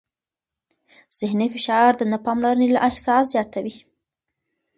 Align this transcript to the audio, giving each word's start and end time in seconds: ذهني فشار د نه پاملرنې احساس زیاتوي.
ذهني 1.17 1.47
فشار 1.55 1.91
د 1.97 2.01
نه 2.11 2.17
پاملرنې 2.25 2.67
احساس 2.87 3.25
زیاتوي. 3.33 3.75